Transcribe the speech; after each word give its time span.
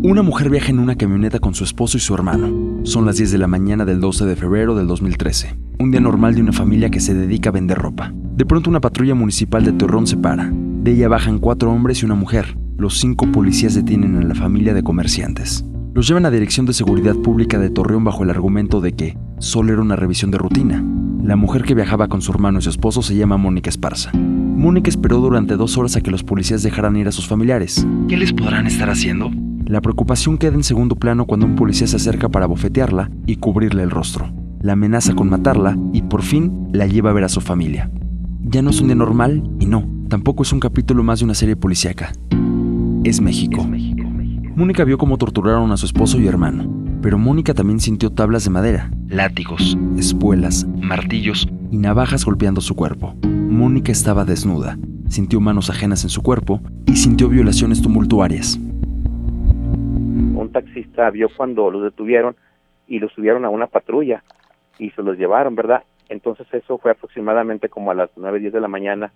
Una 0.00 0.22
mujer 0.22 0.48
viaja 0.48 0.70
en 0.70 0.78
una 0.78 0.94
camioneta 0.94 1.40
con 1.40 1.56
su 1.56 1.64
esposo 1.64 1.96
y 1.96 2.00
su 2.00 2.14
hermano. 2.14 2.84
Son 2.84 3.04
las 3.04 3.16
10 3.16 3.32
de 3.32 3.38
la 3.38 3.48
mañana 3.48 3.84
del 3.84 4.00
12 4.00 4.26
de 4.26 4.36
febrero 4.36 4.76
del 4.76 4.86
2013. 4.86 5.58
Un 5.80 5.90
día 5.90 6.00
normal 6.00 6.36
de 6.36 6.40
una 6.40 6.52
familia 6.52 6.88
que 6.88 7.00
se 7.00 7.14
dedica 7.14 7.48
a 7.48 7.52
vender 7.52 7.78
ropa. 7.78 8.12
De 8.36 8.46
pronto 8.46 8.70
una 8.70 8.80
patrulla 8.80 9.16
municipal 9.16 9.64
de 9.64 9.72
Torreón 9.72 10.06
se 10.06 10.16
para. 10.16 10.52
De 10.52 10.92
ella 10.92 11.08
bajan 11.08 11.40
cuatro 11.40 11.72
hombres 11.72 12.00
y 12.00 12.04
una 12.04 12.14
mujer. 12.14 12.56
Los 12.76 12.98
cinco 13.00 13.26
policías 13.32 13.74
detienen 13.74 14.16
a 14.16 14.22
la 14.22 14.36
familia 14.36 14.72
de 14.72 14.84
comerciantes. 14.84 15.64
Los 15.94 16.06
llevan 16.06 16.26
a 16.26 16.30
Dirección 16.30 16.64
de 16.64 16.74
Seguridad 16.74 17.16
Pública 17.16 17.58
de 17.58 17.70
Torreón 17.70 18.04
bajo 18.04 18.22
el 18.22 18.30
argumento 18.30 18.80
de 18.80 18.92
que 18.92 19.18
solo 19.40 19.72
era 19.72 19.82
una 19.82 19.96
revisión 19.96 20.30
de 20.30 20.38
rutina. 20.38 20.84
La 21.24 21.34
mujer 21.34 21.64
que 21.64 21.74
viajaba 21.74 22.06
con 22.06 22.22
su 22.22 22.30
hermano 22.30 22.60
y 22.60 22.62
su 22.62 22.70
esposo 22.70 23.02
se 23.02 23.16
llama 23.16 23.36
Mónica 23.36 23.68
Esparza. 23.68 24.12
Mónica 24.14 24.90
esperó 24.90 25.18
durante 25.18 25.56
dos 25.56 25.76
horas 25.76 25.96
a 25.96 26.02
que 26.02 26.12
los 26.12 26.22
policías 26.22 26.62
dejaran 26.62 26.94
ir 26.94 27.08
a 27.08 27.12
sus 27.12 27.26
familiares. 27.26 27.84
¿Qué 28.08 28.16
les 28.16 28.32
podrán 28.32 28.68
estar 28.68 28.90
haciendo? 28.90 29.32
La 29.68 29.82
preocupación 29.82 30.38
queda 30.38 30.54
en 30.54 30.64
segundo 30.64 30.96
plano 30.96 31.26
cuando 31.26 31.44
un 31.44 31.54
policía 31.54 31.86
se 31.86 31.96
acerca 31.96 32.30
para 32.30 32.46
bofetearla 32.46 33.10
y 33.26 33.36
cubrirle 33.36 33.82
el 33.82 33.90
rostro. 33.90 34.32
La 34.62 34.72
amenaza 34.72 35.14
con 35.14 35.28
matarla 35.28 35.76
y 35.92 36.00
por 36.00 36.22
fin 36.22 36.70
la 36.72 36.86
lleva 36.86 37.10
a 37.10 37.12
ver 37.12 37.24
a 37.24 37.28
su 37.28 37.42
familia. 37.42 37.90
Ya 38.44 38.62
no 38.62 38.70
es 38.70 38.80
un 38.80 38.86
día 38.86 38.96
normal 38.96 39.46
y 39.60 39.66
no, 39.66 39.86
tampoco 40.08 40.42
es 40.42 40.54
un 40.54 40.60
capítulo 40.60 41.02
más 41.02 41.18
de 41.18 41.26
una 41.26 41.34
serie 41.34 41.54
policíaca. 41.54 42.12
Es 43.04 43.20
México. 43.20 43.68
Mónica 44.56 44.84
vio 44.84 44.96
cómo 44.96 45.18
torturaron 45.18 45.70
a 45.70 45.76
su 45.76 45.84
esposo 45.84 46.18
y 46.18 46.26
hermano, 46.26 46.66
pero 47.02 47.18
Mónica 47.18 47.52
también 47.52 47.78
sintió 47.78 48.08
tablas 48.08 48.44
de 48.44 48.50
madera, 48.50 48.90
látigos, 49.08 49.76
espuelas, 49.98 50.66
martillos 50.80 51.46
y 51.70 51.76
navajas 51.76 52.24
golpeando 52.24 52.62
su 52.62 52.74
cuerpo. 52.74 53.14
Mónica 53.22 53.92
estaba 53.92 54.24
desnuda, 54.24 54.78
sintió 55.10 55.42
manos 55.42 55.68
ajenas 55.68 56.04
en 56.04 56.10
su 56.10 56.22
cuerpo 56.22 56.62
y 56.86 56.96
sintió 56.96 57.28
violaciones 57.28 57.82
tumultuarias 57.82 58.58
taxista 60.60 61.10
vio 61.10 61.28
cuando 61.34 61.70
los 61.70 61.82
detuvieron 61.82 62.36
y 62.86 62.98
los 62.98 63.12
subieron 63.12 63.44
a 63.44 63.50
una 63.50 63.66
patrulla 63.66 64.22
y 64.78 64.90
se 64.90 65.02
los 65.02 65.16
llevaron, 65.16 65.54
¿verdad? 65.54 65.82
Entonces 66.08 66.46
eso 66.52 66.78
fue 66.78 66.92
aproximadamente 66.92 67.68
como 67.68 67.90
a 67.90 67.94
las 67.94 68.10
nueve, 68.16 68.40
diez 68.40 68.52
de 68.52 68.60
la 68.60 68.68
mañana 68.68 69.12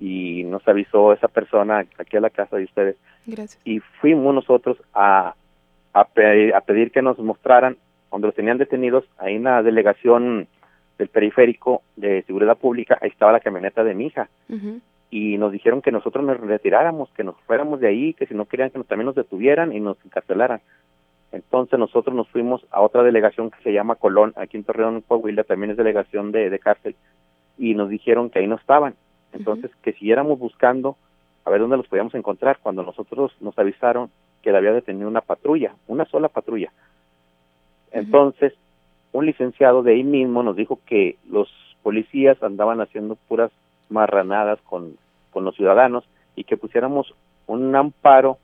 y 0.00 0.44
nos 0.44 0.66
avisó 0.66 1.12
esa 1.12 1.28
persona 1.28 1.84
aquí 1.98 2.16
a 2.16 2.20
la 2.20 2.30
casa 2.30 2.56
de 2.56 2.64
ustedes. 2.64 2.96
Gracias. 3.26 3.60
Y 3.64 3.80
fuimos 4.00 4.34
nosotros 4.34 4.78
a, 4.94 5.34
a, 5.92 6.04
pedir, 6.04 6.54
a 6.54 6.60
pedir 6.60 6.90
que 6.90 7.02
nos 7.02 7.18
mostraran 7.18 7.76
donde 8.10 8.28
los 8.28 8.36
tenían 8.36 8.58
detenidos, 8.58 9.04
ahí 9.18 9.36
en 9.36 9.44
la 9.44 9.62
delegación 9.62 10.46
del 10.98 11.08
periférico 11.08 11.82
de 11.96 12.22
seguridad 12.24 12.58
pública, 12.58 12.98
ahí 13.00 13.08
estaba 13.08 13.32
la 13.32 13.40
camioneta 13.40 13.82
de 13.82 13.94
mi 13.94 14.06
hija. 14.06 14.28
Y 15.12 15.36
nos 15.36 15.52
dijeron 15.52 15.82
que 15.82 15.92
nosotros 15.92 16.24
nos 16.24 16.40
retiráramos, 16.40 17.10
que 17.12 17.22
nos 17.22 17.36
fuéramos 17.42 17.80
de 17.80 17.88
ahí, 17.88 18.14
que 18.14 18.26
si 18.26 18.34
no 18.34 18.46
querían 18.46 18.70
que 18.70 18.78
nos, 18.78 18.86
también 18.86 19.04
nos 19.04 19.14
detuvieran 19.14 19.70
y 19.72 19.78
nos 19.78 20.02
encarcelaran. 20.06 20.62
Entonces 21.32 21.78
nosotros 21.78 22.16
nos 22.16 22.28
fuimos 22.30 22.66
a 22.70 22.80
otra 22.80 23.02
delegación 23.02 23.50
que 23.50 23.62
se 23.62 23.74
llama 23.74 23.96
Colón, 23.96 24.32
aquí 24.36 24.56
en 24.56 24.64
Torreón, 24.64 25.02
Coahuila, 25.02 25.44
también 25.44 25.70
es 25.70 25.76
delegación 25.76 26.32
de, 26.32 26.48
de 26.48 26.58
cárcel, 26.58 26.96
y 27.58 27.74
nos 27.74 27.90
dijeron 27.90 28.30
que 28.30 28.38
ahí 28.38 28.46
no 28.46 28.56
estaban. 28.56 28.94
Entonces, 29.34 29.70
que 29.82 29.92
siguiéramos 29.92 30.38
buscando 30.38 30.96
a 31.44 31.50
ver 31.50 31.60
dónde 31.60 31.76
los 31.76 31.88
podíamos 31.88 32.14
encontrar, 32.14 32.58
cuando 32.62 32.82
nosotros 32.82 33.36
nos 33.40 33.58
avisaron 33.58 34.10
que 34.40 34.50
había 34.50 34.72
detenido 34.72 35.08
una 35.08 35.20
patrulla, 35.20 35.74
una 35.88 36.06
sola 36.06 36.28
patrulla. 36.28 36.72
Entonces, 37.90 38.54
un 39.12 39.26
licenciado 39.26 39.82
de 39.82 39.92
ahí 39.92 40.04
mismo 40.04 40.42
nos 40.42 40.56
dijo 40.56 40.80
que 40.86 41.16
los 41.28 41.50
policías 41.82 42.42
andaban 42.42 42.80
haciendo 42.80 43.16
puras 43.28 43.50
marranadas 43.92 44.60
con, 44.62 44.96
con 45.30 45.44
los 45.44 45.54
ciudadanos 45.54 46.04
y 46.34 46.44
que 46.44 46.56
pusiéramos 46.56 47.14
un 47.46 47.74
amparo 47.76 48.38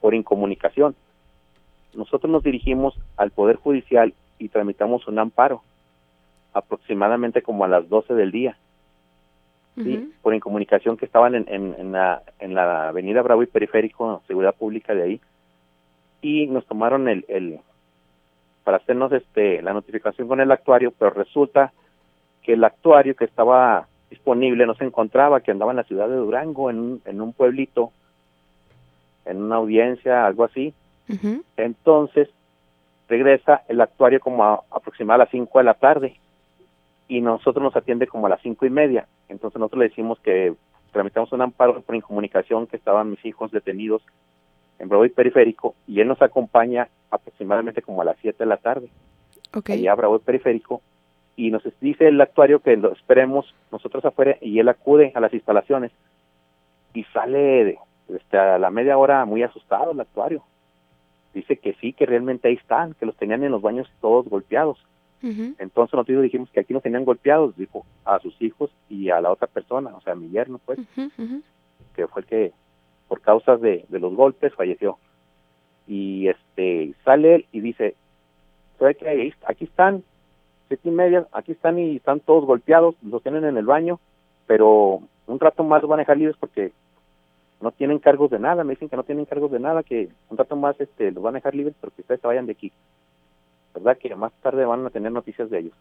por 0.00 0.14
incomunicación. 0.14 0.94
Nosotros 1.94 2.30
nos 2.30 2.42
dirigimos 2.42 2.98
al 3.16 3.30
Poder 3.30 3.56
Judicial 3.56 4.14
y 4.38 4.48
tramitamos 4.48 5.06
un 5.08 5.18
amparo, 5.18 5.62
aproximadamente 6.52 7.42
como 7.42 7.64
a 7.64 7.68
las 7.68 7.88
12 7.88 8.14
del 8.14 8.30
día, 8.30 8.56
¿sí? 9.76 10.12
por 10.22 10.34
incomunicación 10.34 10.96
que 10.96 11.06
estaban 11.06 11.34
en, 11.34 11.46
en, 11.48 11.92
la, 11.92 12.22
en 12.38 12.54
la 12.54 12.88
avenida 12.88 13.22
Bravo 13.22 13.42
y 13.42 13.46
Periférico, 13.46 14.22
Seguridad 14.26 14.54
Pública 14.54 14.94
de 14.94 15.02
ahí, 15.02 15.20
y 16.20 16.46
nos 16.46 16.66
tomaron 16.66 17.08
el, 17.08 17.24
el 17.28 17.60
para 18.64 18.78
hacernos 18.78 19.12
este 19.12 19.62
la 19.62 19.72
notificación 19.72 20.28
con 20.28 20.40
el 20.40 20.50
actuario, 20.50 20.92
pero 20.98 21.10
resulta 21.10 21.72
que 22.42 22.54
el 22.54 22.64
actuario 22.64 23.14
que 23.14 23.24
estaba 23.24 23.86
disponible 24.10 24.66
no 24.66 24.74
se 24.74 24.84
encontraba, 24.84 25.40
que 25.40 25.50
andaba 25.50 25.72
en 25.72 25.76
la 25.76 25.84
ciudad 25.84 26.08
de 26.08 26.16
Durango, 26.16 26.70
en 26.70 27.00
en 27.04 27.20
un 27.20 27.32
pueblito, 27.32 27.92
en 29.24 29.42
una 29.42 29.56
audiencia, 29.56 30.26
algo 30.26 30.44
así, 30.44 30.74
entonces, 31.56 32.28
regresa 33.08 33.62
el 33.68 33.80
actuario 33.80 34.20
como 34.20 34.44
a, 34.44 34.62
aproximadamente 34.70 35.22
a 35.22 35.24
las 35.24 35.30
5 35.30 35.58
de 35.58 35.64
la 35.64 35.74
tarde 35.74 36.16
y 37.08 37.22
nosotros 37.22 37.62
nos 37.62 37.74
atiende 37.74 38.06
como 38.06 38.26
a 38.26 38.30
las 38.30 38.42
cinco 38.42 38.66
y 38.66 38.70
media. 38.70 39.06
Entonces 39.28 39.58
nosotros 39.58 39.80
le 39.80 39.88
decimos 39.88 40.18
que 40.20 40.54
tramitamos 40.92 41.32
un 41.32 41.40
amparo 41.40 41.80
por 41.80 41.96
incomunicación 41.96 42.66
que 42.66 42.76
estaban 42.76 43.10
mis 43.10 43.24
hijos 43.24 43.50
detenidos 43.50 44.02
en 44.78 44.88
Bravo 44.88 45.06
y 45.06 45.08
Periférico 45.08 45.74
y 45.86 46.00
él 46.00 46.08
nos 46.08 46.20
acompaña 46.20 46.88
aproximadamente 47.10 47.80
como 47.80 48.02
a 48.02 48.04
las 48.04 48.18
7 48.20 48.36
de 48.38 48.46
la 48.46 48.58
tarde. 48.58 48.90
Okay. 49.54 49.80
Allá 49.80 49.92
a 49.92 49.94
Bravo 49.94 50.16
y 50.16 50.18
Periférico 50.18 50.82
y 51.38 51.50
nos 51.50 51.62
dice 51.80 52.08
el 52.08 52.20
actuario 52.20 52.60
que 52.60 52.76
lo 52.76 52.92
esperemos 52.92 53.54
nosotros 53.72 54.04
afuera 54.04 54.36
y 54.40 54.58
él 54.58 54.68
acude 54.68 55.12
a 55.14 55.20
las 55.20 55.32
instalaciones 55.32 55.92
y 56.92 57.04
sale 57.04 57.78
este, 58.08 58.38
a 58.38 58.58
la 58.58 58.70
media 58.70 58.98
hora 58.98 59.24
muy 59.24 59.42
asustado 59.42 59.92
el 59.92 60.00
actuario 60.00 60.42
dice 61.38 61.56
que 61.56 61.74
sí, 61.74 61.92
que 61.92 62.06
realmente 62.06 62.48
ahí 62.48 62.54
están, 62.54 62.94
que 62.94 63.06
los 63.06 63.16
tenían 63.16 63.44
en 63.44 63.52
los 63.52 63.62
baños 63.62 63.88
todos 64.00 64.28
golpeados. 64.28 64.78
Entonces 65.20 65.94
nosotros 65.94 66.22
dijimos 66.22 66.48
que 66.50 66.60
aquí 66.60 66.72
no 66.72 66.80
tenían 66.80 67.04
golpeados, 67.04 67.56
dijo 67.56 67.84
a 68.04 68.20
sus 68.20 68.40
hijos 68.40 68.70
y 68.88 69.10
a 69.10 69.20
la 69.20 69.32
otra 69.32 69.48
persona, 69.48 69.90
o 69.96 70.00
sea, 70.00 70.12
a 70.12 70.16
mi 70.16 70.28
yerno, 70.30 70.60
pues, 70.64 70.78
que 71.96 72.06
fue 72.06 72.22
el 72.22 72.28
que 72.28 72.52
por 73.08 73.20
causas 73.20 73.60
de, 73.60 73.84
de 73.88 73.98
los 73.98 74.14
golpes 74.14 74.54
falleció. 74.54 74.98
Y 75.88 76.28
este 76.28 76.94
sale 77.04 77.34
él 77.36 77.46
y 77.50 77.60
dice, 77.60 77.96
¿sabe 78.78 78.94
que 78.94 79.34
aquí 79.44 79.64
están, 79.64 80.04
siete 80.68 80.88
y 80.88 80.92
media, 80.92 81.26
aquí 81.32 81.52
están 81.52 81.78
y 81.78 81.96
están 81.96 82.20
todos 82.20 82.44
golpeados, 82.44 82.94
los 83.02 83.22
tienen 83.22 83.44
en 83.44 83.56
el 83.56 83.66
baño, 83.66 83.98
pero 84.46 85.00
un 85.26 85.40
rato 85.40 85.64
más 85.64 85.82
los 85.82 85.88
van 85.90 85.98
a 85.98 86.02
dejar 86.02 86.18
libres 86.18 86.36
porque 86.38 86.72
no 87.60 87.72
tienen 87.72 87.98
cargos 87.98 88.30
de 88.30 88.38
nada, 88.38 88.64
me 88.64 88.74
dicen 88.74 88.88
que 88.88 88.96
no 88.96 89.02
tienen 89.02 89.24
cargos 89.24 89.50
de 89.50 89.58
nada, 89.58 89.82
que 89.82 90.08
un 90.28 90.36
rato 90.36 90.56
más 90.56 90.80
este 90.80 91.10
los 91.10 91.22
van 91.22 91.34
a 91.34 91.38
dejar 91.38 91.54
libres, 91.54 91.74
pero 91.80 91.92
que 91.94 92.02
ustedes 92.02 92.20
se 92.20 92.26
vayan 92.26 92.46
de 92.46 92.52
aquí. 92.52 92.72
¿Verdad? 93.74 93.98
Que 93.98 94.14
más 94.14 94.32
tarde 94.42 94.64
van 94.64 94.86
a 94.86 94.90
tener 94.90 95.12
noticias 95.12 95.50
de 95.50 95.58
ellos. 95.58 95.74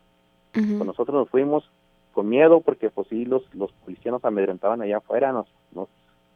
Pues 0.53 0.85
nosotros 0.85 1.15
nos 1.15 1.29
fuimos 1.29 1.69
con 2.13 2.29
miedo 2.29 2.61
porque 2.61 2.89
pues 2.89 3.07
sí, 3.09 3.25
los, 3.25 3.43
los 3.53 3.71
policías 3.73 4.11
nos 4.11 4.25
amedrentaban 4.25 4.81
allá 4.81 4.97
afuera, 4.97 5.31
nos, 5.31 5.47
nos, 5.71 5.87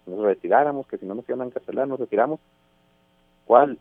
nos 0.06 0.20
retiráramos, 0.20 0.86
que 0.86 1.00
si 1.00 1.06
no 1.08 1.16
nos 1.16 1.28
iban 1.28 1.42
a 1.42 1.46
encarcelar, 1.46 1.88
nos 1.88 2.00
retiramos. 2.00 2.40
¿Cuál? 3.46 3.80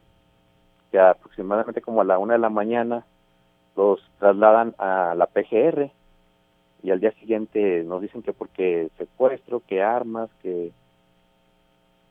Que 0.91 0.99
aproximadamente 0.99 1.83
como 1.83 2.01
a 2.01 2.05
la 2.05 2.19
una 2.19 2.35
de 2.35 2.41
la 2.41 2.49
mañana 2.49 3.05
los 3.81 4.01
trasladan 4.19 4.75
a 4.79 5.15
la 5.17 5.27
PGR 5.27 5.91
y 6.83 6.91
al 6.91 7.01
día 7.01 7.13
siguiente 7.13 7.83
nos 7.83 8.03
dicen 8.03 8.23
que 8.23 8.35
porque 8.35 8.91
secuestro, 8.99 9.63
que 9.67 9.83
armas, 9.83 10.29
que 10.43 10.71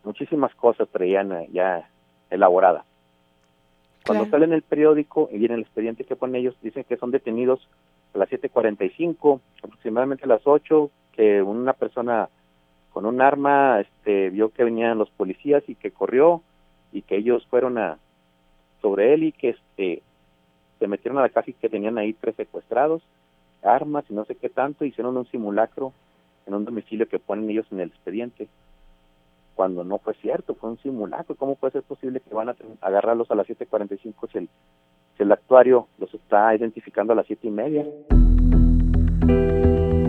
muchísimas 0.04 0.54
cosas 0.56 0.88
traían 0.90 1.32
eh, 1.32 1.48
ya 1.52 1.88
elaboradas. 2.32 2.86
Cuando 4.06 4.26
sale 4.32 4.46
en 4.46 4.54
el 4.54 4.64
periódico 4.64 5.30
y 5.32 5.38
viene 5.38 5.56
el 5.56 5.62
expediente 5.62 6.06
que 6.06 6.16
ponen 6.16 6.38
ellos, 6.38 6.56
dicen 6.64 6.86
que 6.86 6.98
son 6.98 7.12
detenidos 7.12 7.68
a 8.16 8.18
las 8.18 8.30
7.45, 8.30 9.40
aproximadamente 9.62 10.24
a 10.24 10.28
las 10.28 10.42
8, 10.46 10.90
que 11.12 11.44
una 11.44 11.74
persona 11.74 12.30
con 12.92 13.06
un 13.06 13.22
arma 13.22 13.82
este, 13.82 14.32
vio 14.32 14.50
que 14.50 14.64
venían 14.64 14.98
los 14.98 15.12
policías 15.12 15.64
y 15.68 15.76
que 15.76 15.92
corrió 15.92 16.42
y 16.92 17.04
que 17.04 17.18
ellos 17.18 17.46
fueron 17.48 17.78
a 17.78 18.00
sobre 18.82 19.14
él 19.14 19.24
y 19.26 19.32
que 19.32 19.50
este 19.50 20.02
se 20.80 20.88
metieron 20.88 21.20
a 21.20 21.24
la 21.24 21.30
casa 21.30 21.52
y 21.52 21.54
que 21.54 21.70
tenían 21.70 21.98
ahí 21.98 22.14
tres 22.14 22.36
secuestrados, 22.36 23.04
armas 23.62 24.06
y 24.10 24.14
no 24.14 24.26
sé 24.26 24.36
qué 24.36 24.50
tanto, 24.50 24.86
hicieron 24.86 25.18
un 25.18 25.28
simulacro 25.28 25.94
en 26.48 26.54
un 26.56 26.66
domicilio 26.66 27.08
que 27.08 27.20
ponen 27.20 27.50
ellos 27.50 27.68
en 27.72 27.82
el 27.82 27.90
expediente 27.90 28.48
cuando 29.60 29.84
no 29.84 29.98
fue 29.98 30.14
cierto, 30.22 30.56
fue 30.56 30.70
un 30.70 30.78
simulacro. 30.78 31.36
¿Cómo 31.36 31.56
puede 31.56 31.74
ser 31.74 31.84
posible 31.84 32.22
que 32.22 32.34
van 32.34 32.48
a 32.48 32.56
agarrarlos 32.80 33.30
a 33.30 33.36
las 33.36 33.46
7.45 33.46 34.32
si 34.32 34.38
el, 34.38 34.50
si 35.18 35.24
el 35.24 35.34
actuario 35.34 35.90
los 35.98 36.14
está 36.14 36.56
identificando 36.56 37.12
a 37.12 37.18
las 37.18 37.28
siete 37.28 37.50
y 37.50 37.52
media? 37.52 37.86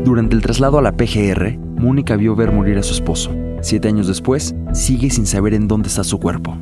Durante 0.05 0.37
el 0.37 0.43
traslado 0.43 0.79
a 0.79 0.83
la 0.83 0.93
PGR, 0.93 1.59
Mónica 1.59 2.15
vio 2.15 2.37
ver 2.37 2.53
morir 2.53 2.79
a 2.79 2.85
su 2.85 2.95
esposo. 2.95 3.33
Siete 3.61 3.89
años 3.89 4.07
después, 4.07 4.55
sigue 4.73 5.11
sin 5.11 5.27
saber 5.27 5.55
en 5.55 5.67
dónde 5.67 5.89
está 5.89 6.05
su 6.05 6.21
cuerpo. 6.21 6.57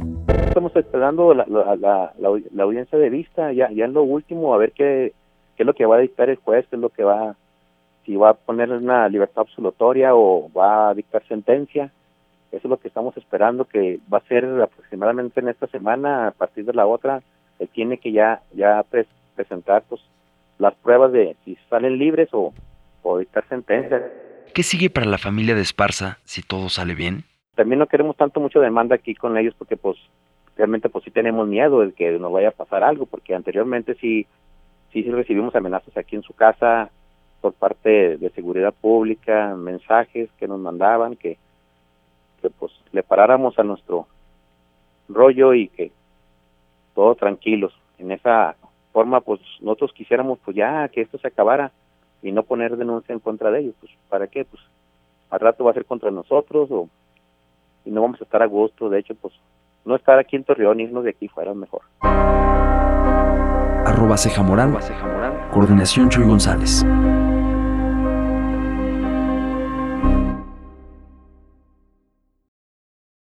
Esperando 0.98 1.32
la, 1.32 1.46
la, 1.46 2.12
la, 2.18 2.62
audiencia 2.64 2.98
de 2.98 3.08
vista, 3.08 3.52
ya, 3.52 3.70
ya 3.70 3.84
en 3.84 3.92
lo 3.92 4.02
último, 4.02 4.52
a 4.52 4.58
ver 4.58 4.72
qué, 4.72 5.12
qué 5.54 5.62
es 5.62 5.64
lo 5.64 5.72
que 5.72 5.86
va 5.86 5.94
a 5.94 6.00
dictar 6.00 6.28
el 6.28 6.38
juez, 6.38 6.66
qué 6.68 6.74
es 6.74 6.82
lo 6.82 6.88
que 6.88 7.04
va, 7.04 7.36
si 8.04 8.16
va 8.16 8.30
a 8.30 8.34
poner 8.34 8.72
una 8.72 9.08
libertad 9.08 9.42
absolutoria 9.42 10.16
o 10.16 10.50
va 10.52 10.88
a 10.88 10.94
dictar 10.94 11.22
sentencia 11.28 11.92
Eso 12.50 12.62
es 12.66 12.70
lo 12.70 12.78
que 12.78 12.88
estamos 12.88 13.16
esperando, 13.16 13.64
que 13.64 14.00
va 14.12 14.18
a 14.18 14.26
ser 14.26 14.44
aproximadamente 14.60 15.38
en 15.38 15.50
esta 15.50 15.68
semana, 15.68 16.26
a 16.26 16.30
partir 16.32 16.64
de 16.64 16.74
la 16.74 16.84
otra, 16.84 17.22
él 17.60 17.68
tiene 17.72 17.98
que 17.98 18.10
ya, 18.10 18.42
ya 18.52 18.84
presentar 19.36 19.84
pues, 19.88 20.00
las 20.58 20.74
pruebas 20.74 21.12
de 21.12 21.36
si 21.44 21.56
salen 21.70 21.96
libres 21.96 22.28
o, 22.32 22.52
o 23.04 23.18
dictar 23.18 23.46
sentencia. 23.48 24.04
¿Qué 24.52 24.64
sigue 24.64 24.90
para 24.90 25.06
la 25.06 25.18
familia 25.18 25.54
de 25.54 25.60
Esparza 25.60 26.18
si 26.24 26.42
todo 26.42 26.68
sale 26.68 26.96
bien? 26.96 27.22
También 27.54 27.78
no 27.78 27.86
queremos 27.86 28.16
tanto 28.16 28.40
mucho 28.40 28.58
demanda 28.58 28.96
aquí 28.96 29.14
con 29.14 29.38
ellos 29.38 29.54
porque 29.56 29.76
pues 29.76 29.96
realmente 30.58 30.90
pues 30.90 31.04
sí 31.04 31.10
tenemos 31.10 31.48
miedo 31.48 31.80
de 31.80 31.92
que 31.92 32.18
nos 32.18 32.32
vaya 32.32 32.48
a 32.48 32.52
pasar 32.52 32.84
algo 32.84 33.06
porque 33.06 33.34
anteriormente 33.34 33.94
sí 33.94 34.26
sí, 34.92 35.02
sí 35.02 35.10
recibimos 35.10 35.54
amenazas 35.54 35.96
aquí 35.96 36.16
en 36.16 36.22
su 36.22 36.34
casa 36.34 36.90
por 37.40 37.54
parte 37.54 38.18
de 38.18 38.30
seguridad 38.30 38.74
pública, 38.74 39.54
mensajes 39.54 40.28
que 40.38 40.48
nos 40.48 40.60
mandaban 40.60 41.16
que 41.16 41.38
que 42.42 42.50
pues 42.50 42.72
le 42.92 43.02
paráramos 43.02 43.58
a 43.58 43.62
nuestro 43.62 44.06
rollo 45.08 45.54
y 45.54 45.68
que 45.68 45.90
todos 46.94 47.16
tranquilos. 47.16 47.72
En 47.98 48.12
esa 48.12 48.56
forma, 48.92 49.20
pues 49.20 49.40
nosotros 49.60 49.92
quisiéramos 49.92 50.38
pues 50.44 50.56
ya 50.56 50.88
que 50.88 51.00
esto 51.00 51.18
se 51.18 51.28
acabara 51.28 51.72
y 52.22 52.32
no 52.32 52.42
poner 52.42 52.76
denuncia 52.76 53.12
en 53.12 53.20
contra 53.20 53.50
de 53.50 53.60
ellos. 53.60 53.74
Pues 53.80 53.92
¿para 54.08 54.26
qué? 54.26 54.44
Pues 54.44 54.62
al 55.30 55.40
rato 55.40 55.64
va 55.64 55.72
a 55.72 55.74
ser 55.74 55.84
contra 55.84 56.10
nosotros 56.10 56.68
o 56.70 56.88
y 57.84 57.90
no 57.90 58.02
vamos 58.02 58.20
a 58.20 58.24
estar 58.24 58.42
a 58.42 58.46
gusto. 58.46 58.88
De 58.88 58.98
hecho, 58.98 59.14
pues 59.14 59.34
no 59.84 59.96
estar 59.96 60.18
aquí 60.18 60.36
en 60.36 60.44
Torreón, 60.44 60.80
irnos 60.80 61.04
de 61.04 61.10
aquí 61.10 61.28
fuera 61.28 61.54
mejor. 61.54 61.82
Arroba 63.86 64.16
Ceja 64.16 64.42
Morán, 64.42 64.76
Coordinación 65.50 66.08
Chuy 66.08 66.24
González. 66.24 66.84